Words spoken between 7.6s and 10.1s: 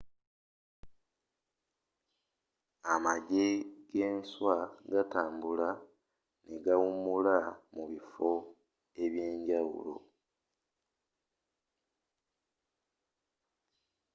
mu bifo byenjawulo